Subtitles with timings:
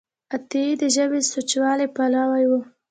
[0.35, 2.51] عطایي د ژبې د سوچهوالي پلوی و.